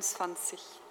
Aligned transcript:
23. 0.00 0.85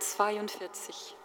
42. 0.00 1.16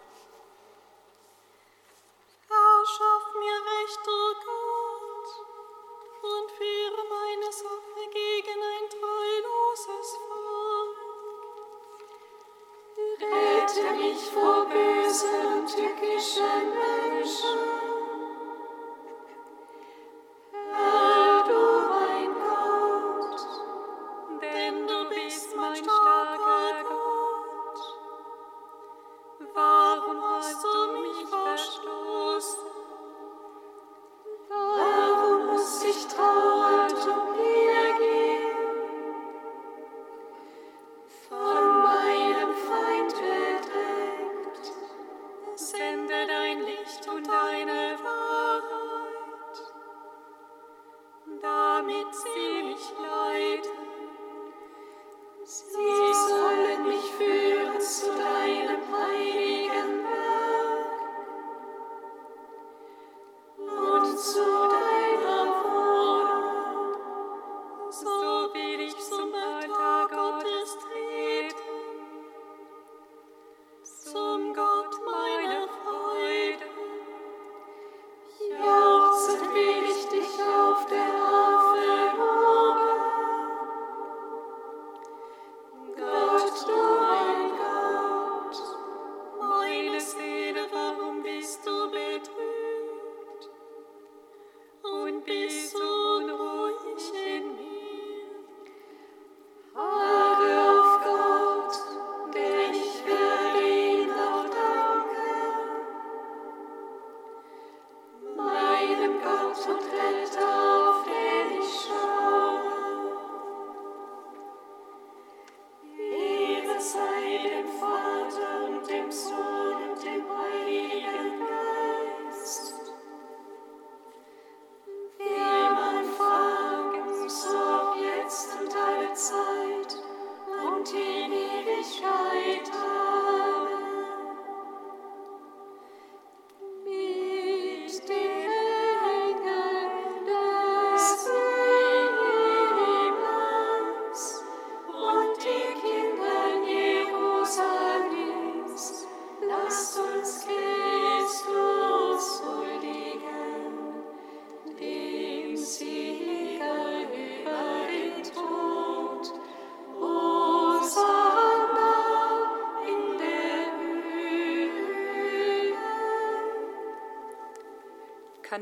so 68.22 68.54
will 68.54 68.80
ich 68.80 68.96
zum 68.98 69.41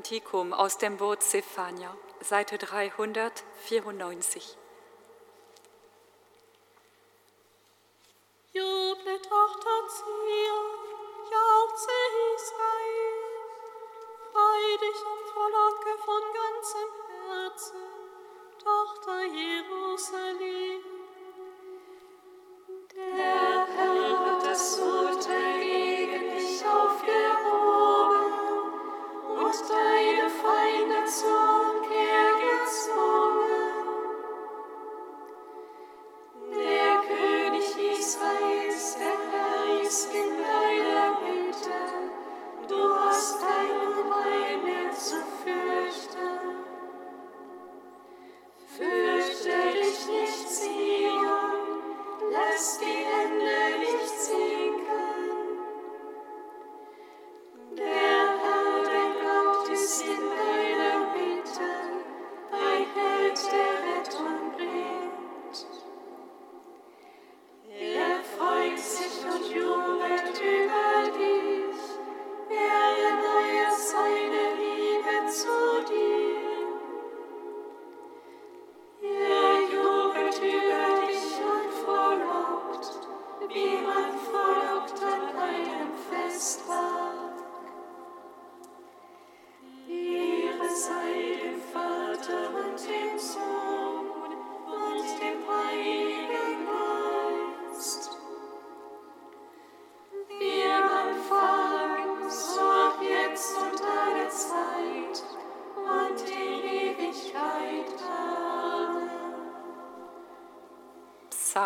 Kantikum 0.00 0.54
aus 0.54 0.78
dem 0.78 0.96
Boot 0.96 1.22
Zephania, 1.22 1.94
Seite 2.22 2.56
394. 2.56 4.56
Juble 8.54 9.20
Tochter 9.20 9.88
Zion, 9.88 10.64
jauchze 11.30 11.90
Israel, 12.34 13.12
frei 14.32 14.78
dich 14.80 15.04
und 15.04 15.22
frohlocke 15.28 15.92
von 16.02 16.22
ganzem 16.32 16.88
Herzen, 17.28 17.84
Tochter 18.64 19.20
Jerusalem. 19.24 20.80
Der 22.96 23.66
Herr 23.66 24.18
hat 24.18 24.40
das 24.46 24.78
Urteil 24.78 25.60
gegen 25.60 26.30
dich 26.30 26.64
aufgehoben 26.64 28.30
und 29.42 29.56
der 29.68 29.89
so 31.10 31.49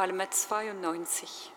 Psalm 0.05 0.83
92. 0.83 1.54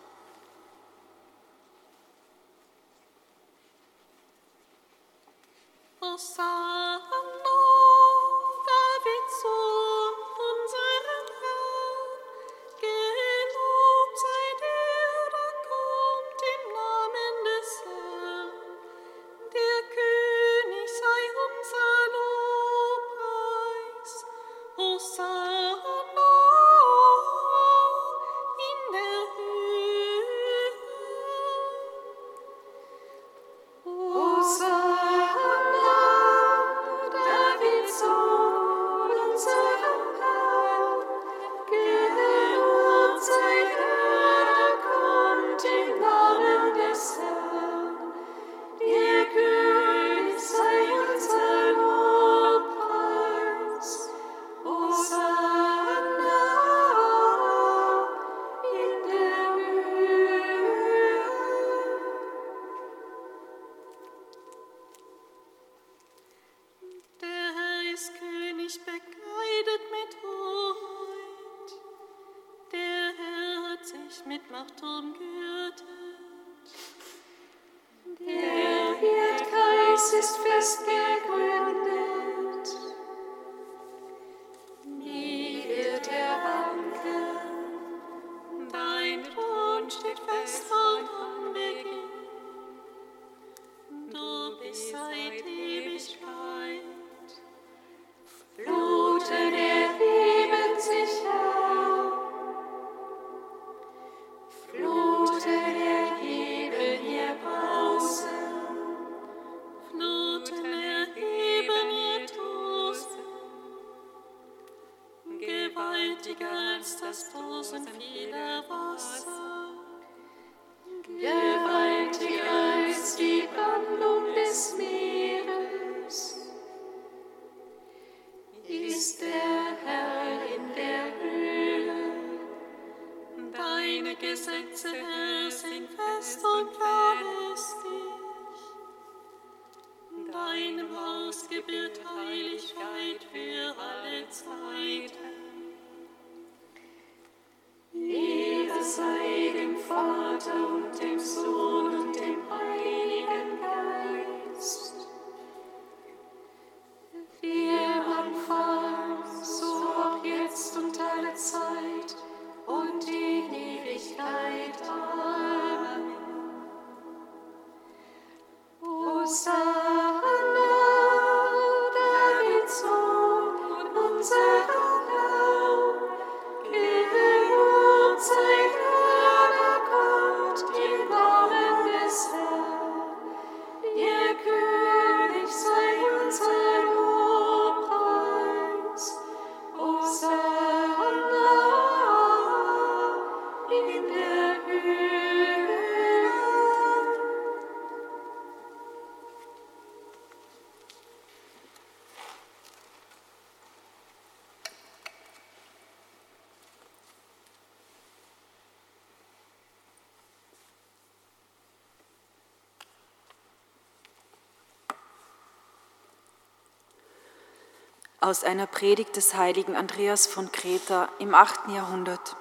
aus 218.28 218.44
einer 218.44 218.66
Predigt 218.66 219.16
des 219.16 219.34
heiligen 219.34 219.74
Andreas 219.74 220.26
von 220.26 220.52
Kreta 220.52 221.08
im 221.18 221.34
8. 221.34 221.70
Jahrhundert. 221.74 222.36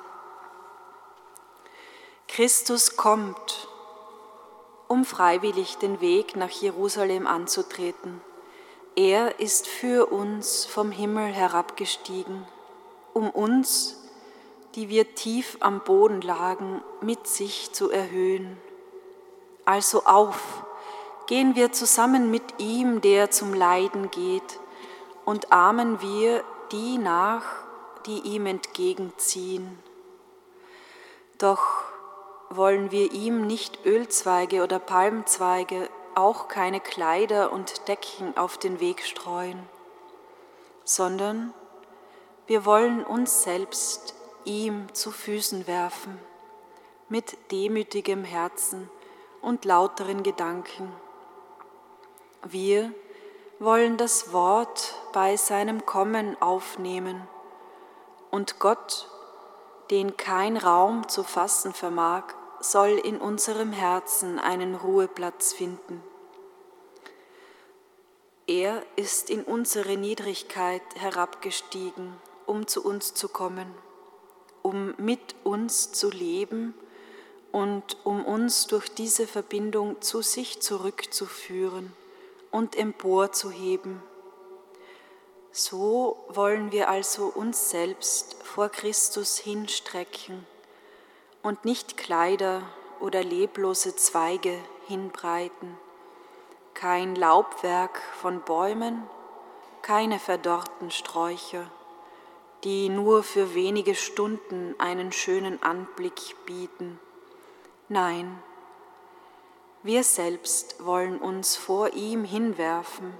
Christus 2.28 2.98
kommt, 2.98 3.70
um 4.90 5.06
freiwillig 5.06 5.78
den 5.78 6.02
Weg 6.02 6.36
nach 6.36 6.50
Jerusalem 6.50 7.26
anzutreten. 7.26 8.20
Er 8.98 9.40
ist 9.40 9.66
für 9.66 10.08
uns 10.12 10.66
vom 10.66 10.92
Himmel 10.92 11.32
herabgestiegen, 11.32 12.46
um 13.14 13.30
uns, 13.30 13.96
die 14.76 14.90
wir 14.90 15.16
tief 15.16 15.56
am 15.62 15.80
Boden 15.86 16.20
lagen, 16.20 16.84
mit 17.00 17.28
sich 17.28 17.72
zu 17.72 17.90
erhöhen. 17.90 18.58
Also 19.64 20.04
auf, 20.04 20.66
gehen 21.28 21.56
wir 21.56 21.72
zusammen 21.72 22.30
mit 22.30 22.60
ihm, 22.60 23.00
der 23.00 23.32
zum 23.32 23.54
Leiden 23.54 24.12
geht, 24.12 24.60
und 25.28 25.52
ahmen 25.52 26.00
wir 26.00 26.42
die 26.72 26.98
nach, 26.98 27.44
die 28.06 28.20
ihm 28.20 28.46
entgegenziehen. 28.46 29.78
Doch 31.38 31.84
wollen 32.50 32.92
wir 32.92 33.12
ihm 33.12 33.46
nicht 33.46 33.86
Ölzweige 33.86 34.64
oder 34.64 34.80
Palmzweige, 34.80 35.90
auch 36.16 36.48
keine 36.48 36.80
Kleider 36.80 37.52
und 37.52 37.90
Decken 37.90 38.38
auf 38.38 38.58
den 38.58 38.80
Weg 38.80 39.04
streuen, 39.04 39.60
sondern 40.86 41.54
wir 42.46 42.64
wollen 42.64 43.04
uns 43.04 43.44
selbst 43.44 44.16
ihm 44.46 44.88
zu 44.94 45.12
Füßen 45.12 45.68
werfen, 45.68 46.18
mit 47.10 47.38
demütigem 47.52 48.24
Herzen 48.24 48.90
und 49.42 49.66
lauteren 49.66 50.24
Gedanken. 50.24 50.90
Wir 52.46 52.94
wollen 53.60 53.98
das 53.98 54.32
Wort 54.34 54.94
bei 55.14 55.36
seinem 55.36 55.86
Kommen 55.86 56.40
aufnehmen 56.42 57.28
und 58.30 58.60
Gott, 58.60 59.10
den 59.90 60.16
kein 60.16 60.58
Raum 60.58 61.08
zu 61.08 61.24
fassen 61.24 61.74
vermag, 61.74 62.24
soll 62.60 62.90
in 62.90 63.18
unserem 63.18 63.72
Herzen 63.72 64.40
einen 64.40 64.76
Ruheplatz 64.76 65.54
finden. 65.54 66.04
Er 68.46 68.84
ist 68.96 69.30
in 69.30 69.44
unsere 69.44 69.98
Niedrigkeit 69.98 70.84
herabgestiegen, 70.96 72.14
um 72.46 72.68
zu 72.68 72.84
uns 72.86 73.14
zu 73.14 73.28
kommen, 73.28 73.74
um 74.62 74.94
mit 74.98 75.36
uns 75.44 75.92
zu 75.92 76.12
leben 76.12 76.74
und 77.52 77.98
um 78.04 78.24
uns 78.24 78.68
durch 78.68 78.90
diese 78.90 79.26
Verbindung 79.26 80.02
zu 80.02 80.22
sich 80.22 80.62
zurückzuführen 80.62 81.94
und 82.52 82.76
emporzuheben. 82.76 84.02
So 85.52 86.24
wollen 86.30 86.72
wir 86.72 86.90
also 86.90 87.26
uns 87.26 87.70
selbst 87.70 88.36
vor 88.44 88.70
Christus 88.70 89.38
hinstrecken 89.38 90.46
und 91.42 91.66
nicht 91.66 91.98
Kleider 91.98 92.62
oder 93.00 93.24
leblose 93.24 93.96
Zweige 93.96 94.58
hinbreiten, 94.88 95.78
kein 96.74 97.16
Laubwerk 97.16 98.02
von 98.22 98.42
Bäumen, 98.42 99.04
keine 99.82 100.20
verdorrten 100.20 100.92
Sträucher, 100.92 101.72
die 102.64 102.90
nur 102.90 103.24
für 103.24 103.56
wenige 103.56 103.96
Stunden 103.96 104.76
einen 104.78 105.12
schönen 105.12 105.64
Anblick 105.64 106.36
bieten. 106.46 107.00
Nein, 107.90 108.44
wir 109.88 110.04
selbst 110.04 110.86
wollen 110.86 111.18
uns 111.18 111.56
vor 111.56 111.94
ihm 111.94 112.26
hinwerfen, 112.26 113.14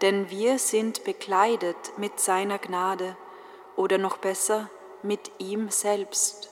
denn 0.00 0.30
wir 0.30 0.58
sind 0.58 1.04
bekleidet 1.04 1.76
mit 1.98 2.20
seiner 2.20 2.58
Gnade 2.58 3.16
oder 3.74 3.98
noch 3.98 4.16
besser 4.16 4.70
mit 5.02 5.32
ihm 5.38 5.68
selbst. 5.68 6.48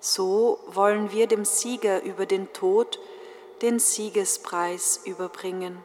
So 0.00 0.58
wollen 0.66 1.12
wir 1.12 1.26
dem 1.26 1.44
Sieger 1.44 2.02
über 2.02 2.24
den 2.24 2.52
Tod 2.54 2.98
den 3.62 3.78
Siegespreis 3.78 5.02
überbringen. 5.04 5.78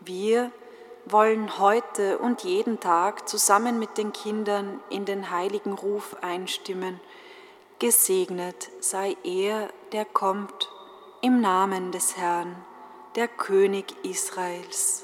Wir 0.00 0.50
wollen 1.06 1.58
heute 1.60 2.18
und 2.18 2.42
jeden 2.42 2.80
Tag 2.80 3.28
zusammen 3.28 3.78
mit 3.78 3.98
den 3.98 4.12
Kindern 4.12 4.80
in 4.90 5.04
den 5.04 5.30
heiligen 5.30 5.74
Ruf 5.74 6.16
einstimmen. 6.22 7.00
Gesegnet 7.78 8.70
sei 8.80 9.16
er, 9.22 9.68
der 9.92 10.04
kommt 10.04 10.70
im 11.24 11.40
Namen 11.40 11.90
des 11.90 12.18
Herrn, 12.18 12.54
der 13.16 13.28
König 13.28 13.94
Israels. 14.04 15.03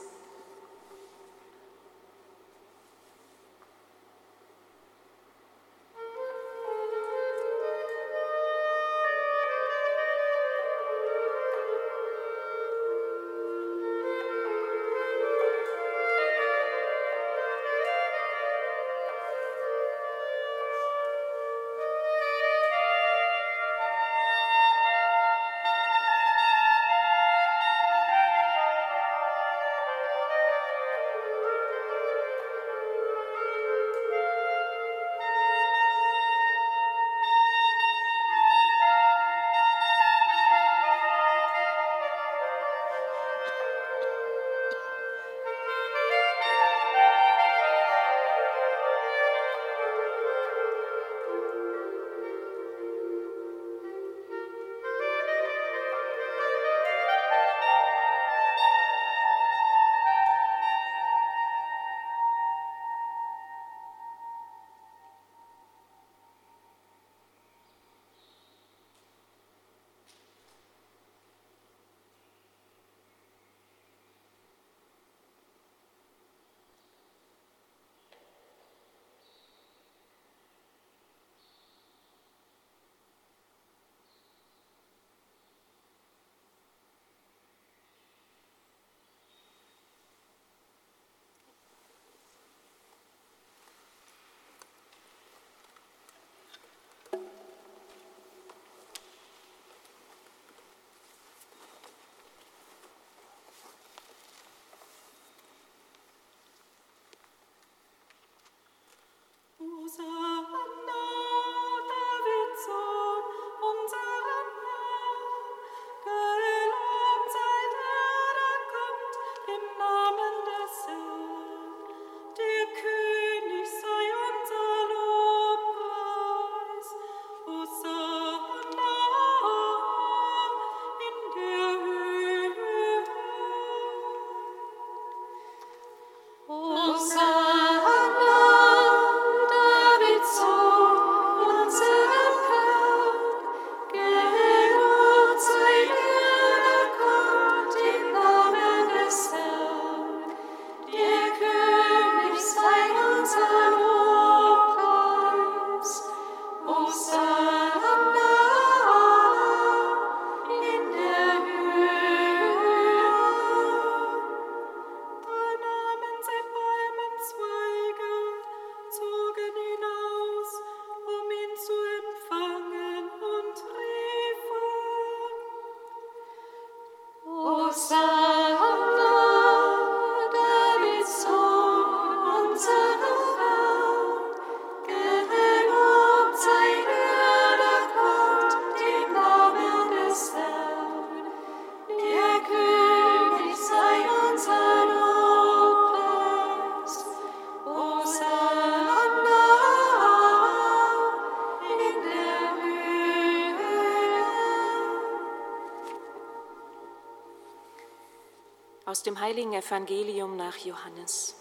Aus 208.90 209.04
dem 209.04 209.20
heiligen 209.20 209.52
Evangelium 209.52 210.36
nach 210.36 210.56
Johannes. 210.56 211.36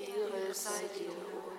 Ehre 0.00 0.52
sei 0.52 0.90
dir, 0.98 1.12
o 1.12 1.52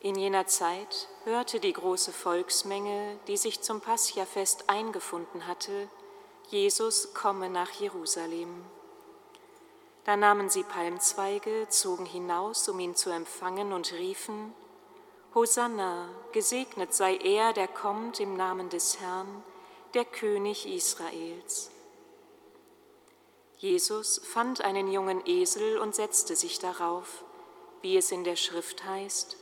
In 0.00 0.16
jener 0.16 0.48
Zeit 0.48 1.06
hörte 1.22 1.60
die 1.60 1.72
große 1.72 2.12
Volksmenge, 2.12 3.16
die 3.28 3.36
sich 3.36 3.60
zum 3.60 3.80
Paschafest 3.80 4.68
eingefunden 4.68 5.46
hatte, 5.46 5.88
Jesus 6.48 7.14
komme 7.14 7.48
nach 7.48 7.70
Jerusalem. 7.70 8.64
Da 10.02 10.16
nahmen 10.16 10.50
sie 10.50 10.64
Palmzweige, 10.64 11.68
zogen 11.68 12.06
hinaus, 12.06 12.68
um 12.68 12.80
ihn 12.80 12.96
zu 12.96 13.10
empfangen 13.10 13.72
und 13.72 13.92
riefen, 13.92 14.52
Hosanna, 15.32 16.08
gesegnet 16.32 16.92
sei 16.92 17.14
er, 17.18 17.52
der 17.52 17.68
kommt 17.68 18.18
im 18.18 18.36
Namen 18.36 18.68
des 18.68 18.98
Herrn, 18.98 19.44
der 19.94 20.04
König 20.04 20.66
Israels. 20.66 21.70
Jesus 23.58 24.20
fand 24.22 24.60
einen 24.60 24.90
jungen 24.90 25.26
Esel 25.26 25.78
und 25.78 25.94
setzte 25.94 26.36
sich 26.36 26.58
darauf, 26.58 27.24
wie 27.80 27.96
es 27.96 28.12
in 28.12 28.22
der 28.24 28.36
Schrift 28.36 28.84
heißt, 28.84 29.38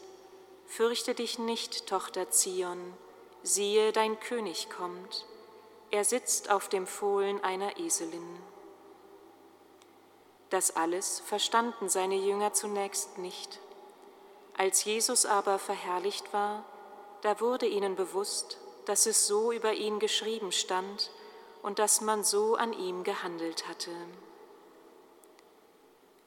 Fürchte 0.66 1.14
dich 1.14 1.38
nicht, 1.38 1.86
Tochter 1.86 2.30
Zion, 2.30 2.94
siehe, 3.42 3.92
dein 3.92 4.18
König 4.20 4.70
kommt, 4.70 5.26
er 5.90 6.04
sitzt 6.04 6.50
auf 6.50 6.68
dem 6.68 6.86
Fohlen 6.86 7.42
einer 7.44 7.78
Eselin. 7.78 8.38
Das 10.50 10.76
alles 10.76 11.20
verstanden 11.20 11.88
seine 11.88 12.16
Jünger 12.16 12.52
zunächst 12.52 13.18
nicht. 13.18 13.60
Als 14.56 14.84
Jesus 14.84 15.26
aber 15.26 15.58
verherrlicht 15.58 16.32
war, 16.32 16.64
da 17.22 17.40
wurde 17.40 17.66
ihnen 17.66 17.96
bewusst, 17.96 18.58
dass 18.84 19.06
es 19.06 19.26
so 19.26 19.50
über 19.50 19.72
ihn 19.72 19.98
geschrieben 19.98 20.52
stand 20.52 21.10
und 21.64 21.78
dass 21.78 22.02
man 22.02 22.22
so 22.22 22.56
an 22.56 22.74
ihm 22.74 23.04
gehandelt 23.04 23.66
hatte. 23.66 23.90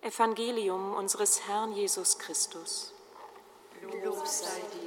Evangelium 0.02 0.96
unseres 0.96 1.48
Herrn 1.48 1.74
Jesus 1.74 2.18
Christus. 2.18 2.92
Lob 4.04 4.26
sei 4.26 4.60
dir, 4.74 4.87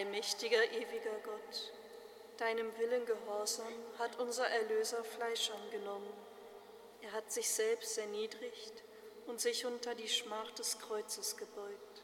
Allmächtiger, 0.00 0.64
ewiger 0.72 1.18
Gott, 1.24 1.72
deinem 2.38 2.74
Willen 2.78 3.04
gehorsam 3.04 3.74
hat 3.98 4.18
unser 4.18 4.46
Erlöser 4.46 5.04
Fleisch 5.04 5.50
angenommen. 5.50 6.10
Er 7.02 7.12
hat 7.12 7.30
sich 7.30 7.50
selbst 7.50 7.98
erniedrigt 7.98 8.82
und 9.26 9.42
sich 9.42 9.66
unter 9.66 9.94
die 9.94 10.08
Schmach 10.08 10.50
des 10.52 10.78
Kreuzes 10.78 11.36
gebeugt. 11.36 12.02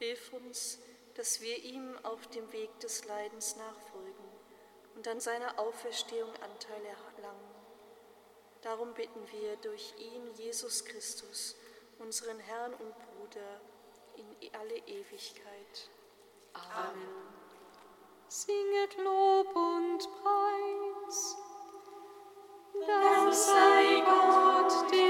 Hilf 0.00 0.34
uns, 0.34 0.78
dass 1.14 1.40
wir 1.40 1.56
ihm 1.56 1.96
auf 2.02 2.26
dem 2.26 2.52
Weg 2.52 2.78
des 2.80 3.06
Leidens 3.06 3.56
nachfolgen 3.56 4.28
und 4.96 5.08
an 5.08 5.18
seiner 5.18 5.58
Auferstehung 5.58 6.28
Anteil 6.42 6.82
erlangen. 6.84 7.54
Darum 8.60 8.92
bitten 8.92 9.26
wir 9.32 9.56
durch 9.62 9.94
ihn, 9.96 10.34
Jesus 10.34 10.84
Christus, 10.84 11.56
unseren 11.98 12.38
Herrn 12.38 12.74
und 12.74 12.94
Bruder, 12.98 13.62
in 14.16 14.54
alle 14.54 14.76
Ewigkeit. 14.76 15.55
Amen. 16.74 17.16
Singet 18.28 18.96
Lob 18.98 19.54
und 19.54 19.98
Preis. 19.98 21.36
Dann 22.86 23.32
sei 23.32 24.02
Gott, 24.04 24.92
der 24.92 25.05